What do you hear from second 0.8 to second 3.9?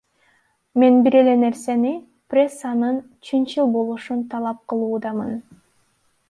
Мен бир эле нерсени, прессанын чынчыл